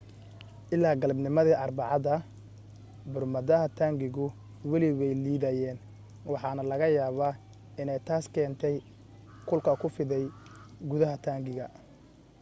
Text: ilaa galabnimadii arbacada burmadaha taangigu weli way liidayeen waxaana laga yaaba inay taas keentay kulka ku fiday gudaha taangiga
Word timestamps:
ilaa 0.75 0.93
galabnimadii 1.01 1.57
arbacada 1.65 2.13
burmadaha 3.17 3.67
taangigu 3.81 4.25
weli 4.71 4.89
way 4.99 5.13
liidayeen 5.25 5.77
waxaana 6.31 6.63
laga 6.71 6.87
yaaba 6.97 7.29
inay 7.81 7.99
taas 8.07 8.25
keentay 8.33 8.75
kulka 9.47 9.71
ku 9.81 9.87
fiday 9.97 10.25
gudaha 10.89 11.15
taangiga 11.25 11.65